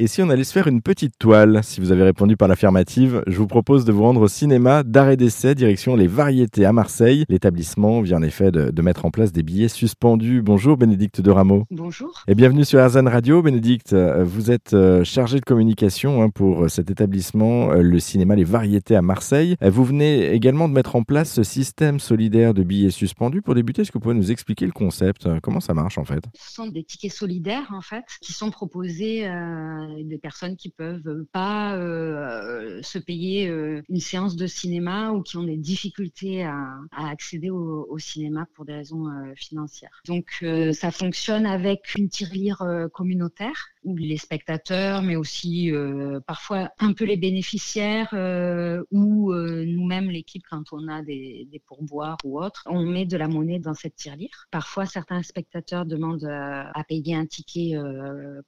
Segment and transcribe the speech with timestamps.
[0.00, 3.24] Et si on allait se faire une petite toile Si vous avez répondu par l'affirmative,
[3.26, 7.24] je vous propose de vous rendre au cinéma d'arrêt d'essai, direction les variétés à Marseille.
[7.28, 10.40] L'établissement vient en effet de, mettre en place des billets suspendus.
[10.40, 11.64] Bonjour Bénédicte de Rameau.
[11.72, 12.22] Bonjour.
[12.28, 13.42] Et bienvenue sur Arzan Radio.
[13.42, 18.44] Bénédicte, vous êtes euh, chargée de communication hein, pour cet établissement, euh, le cinéma Les
[18.44, 19.56] Variétés à Marseille.
[19.60, 23.42] Vous venez également de mettre en place ce système solidaire de billets suspendus.
[23.42, 25.28] Pour débuter, est-ce que vous pouvez nous expliquer le concept?
[25.42, 26.22] Comment ça marche en fait?
[26.34, 29.26] Ce sont des tickets solidaires en fait qui sont proposés
[30.02, 35.36] des personnes qui peuvent pas euh, se payer euh, une séance de cinéma ou qui
[35.36, 40.02] ont des difficultés à, accéder au, cinéma pour des raisons euh, financières.
[40.06, 45.72] Donc ça fonctionne avec une tirelire communautaire où les spectateurs, mais aussi
[46.26, 48.12] parfois un peu les bénéficiaires
[48.90, 49.32] ou
[50.00, 53.58] nous-mêmes l'équipe quand on a des, des, pourboires ou autres, on met de la monnaie
[53.58, 54.46] dans cette tirelire.
[54.50, 57.76] Parfois certains spectateurs demandent à payer un ticket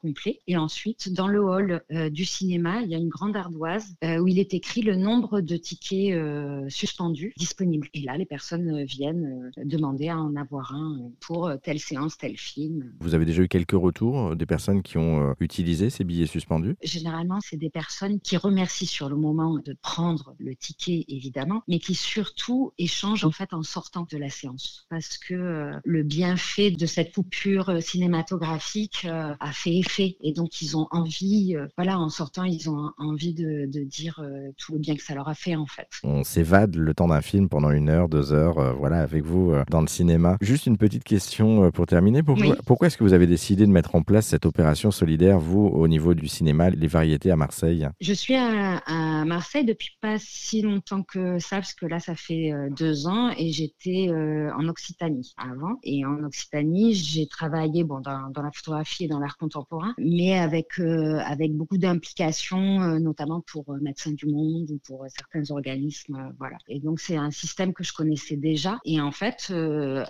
[0.00, 4.18] complet et ensuite dans le hall du cinéma il y a une grande ardoise euh,
[4.18, 7.88] où il est écrit le nombre de tickets euh, suspendus disponibles.
[7.94, 12.36] Et là, les personnes euh, viennent demander à en avoir un pour telle séance, tel
[12.36, 12.92] film.
[13.00, 16.76] Vous avez déjà eu quelques retours des personnes qui ont utilisé ces billets suspendus?
[16.82, 21.35] Généralement, c'est des personnes qui remercient sur le moment de prendre le ticket, évidemment,
[21.68, 24.86] mais qui surtout échangent en fait en sortant de la séance.
[24.90, 30.16] Parce que le bienfait de cette coupure cinématographique a fait effet.
[30.22, 34.72] Et donc, ils ont envie, voilà, en sortant, ils ont envie de, dire euh, tout
[34.72, 35.88] le bien que ça leur a fait en fait.
[36.02, 39.52] On s'évade le temps d'un film pendant une heure, deux heures, euh, voilà, avec vous
[39.52, 40.36] euh, dans le cinéma.
[40.40, 42.22] Juste une petite question pour terminer.
[42.22, 45.66] Pourquoi, pourquoi est-ce que vous avez décidé de mettre en place cette opération solidaire, vous,
[45.66, 47.88] au niveau du cinéma, les variétés à Marseille?
[48.00, 52.52] Je suis à, Marseille depuis pas si longtemps que ça, parce que là, ça fait
[52.70, 55.78] deux ans et j'étais en Occitanie avant.
[55.82, 60.78] Et en Occitanie, j'ai travaillé bon, dans, la photographie et dans l'art contemporain, mais avec,
[60.78, 66.34] avec beaucoup d'implications euh, notamment pour euh, Médecins du Monde ou pour euh, certains organismes.
[66.38, 66.56] voilà.
[66.68, 68.78] Et donc, c'est un système que je connaissais déjà.
[68.84, 69.52] Et en fait,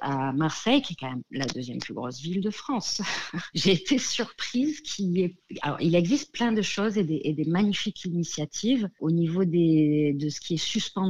[0.00, 3.02] à Marseille, qui est quand même la deuxième plus grosse ville de France,
[3.54, 5.34] j'ai été surprise qu'il
[5.80, 11.05] existe plein de choses et des, magnifiques initiatives au niveau de ce qui est suspendu.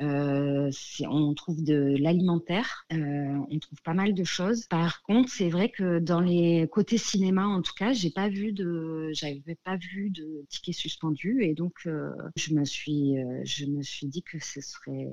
[0.00, 0.70] Euh,
[1.08, 4.66] on trouve de l'alimentaire, euh, on trouve pas mal de choses.
[4.66, 8.52] Par contre, c'est vrai que dans les côtés cinéma, en tout cas, j'ai pas vu
[8.52, 13.82] de, j'avais pas vu de tickets suspendu et donc euh, je me suis je me
[13.82, 15.08] suis dit que ce serait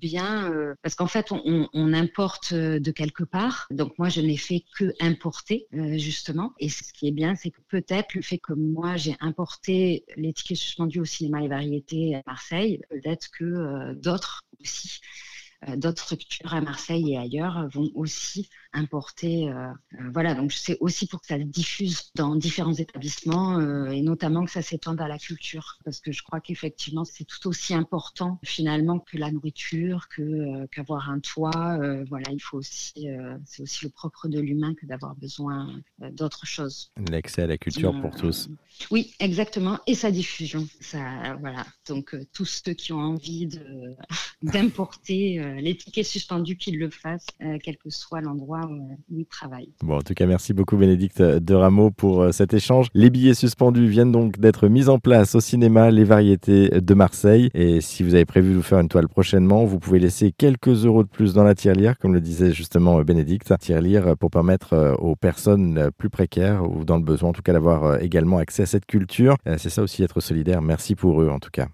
[0.00, 0.52] bien
[0.82, 4.92] parce qu'en fait on, on, importe de quelque part donc moi je n'ai fait que
[5.00, 5.66] importer
[5.96, 10.04] justement et ce qui est bien c'est que peut-être le fait que moi j'ai importé
[10.16, 13.44] les tickets suspendus au cinéma et variétés à Marseille peut-être que
[13.96, 15.00] d'autres aussi
[15.76, 19.48] d'autres structures à Marseille et ailleurs vont aussi importer.
[19.48, 23.88] Euh, euh, voilà, donc c'est aussi pour que ça se diffuse dans différents établissements euh,
[23.88, 27.48] et notamment que ça s'étende à la culture, parce que je crois qu'effectivement c'est tout
[27.48, 31.78] aussi important finalement que la nourriture, que qu'avoir un toit.
[32.08, 33.08] voilà, il faut aussi,
[33.44, 35.80] c'est aussi le propre de l'humain que d'avoir besoin
[36.12, 36.92] d'autres choses.
[37.10, 38.48] L'accès à la culture pour tous.
[38.90, 40.66] Oui, exactement, et sa diffusion.
[40.80, 41.66] Ça, voilà.
[41.88, 43.48] Donc tous ceux qui ont envie
[44.42, 47.26] d'importer les tickets suspendus, qu'ils le fassent,
[47.62, 48.68] quel que soit l'endroit
[49.10, 49.68] où, travaille.
[49.82, 52.88] Bon, en tout cas, merci beaucoup Bénédicte de Rameau pour euh, cet échange.
[52.94, 57.50] Les billets suspendus viennent donc d'être mis en place au cinéma Les Variétés de Marseille.
[57.54, 60.84] Et si vous avez prévu de vous faire une toile prochainement, vous pouvez laisser quelques
[60.84, 63.52] euros de plus dans la tirelire, comme le disait justement Bénédicte.
[63.58, 67.52] Tirelire pour permettre euh, aux personnes plus précaires ou dans le besoin, en tout cas,
[67.52, 69.36] d'avoir euh, également accès cette culture.
[69.56, 70.62] C'est ça aussi être solidaire.
[70.62, 71.66] Merci pour eux, en tout cas.